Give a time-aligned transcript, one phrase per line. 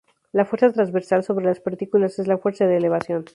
[0.31, 3.25] La fuerza transversal sobre las partículas es la fuerza de elevación.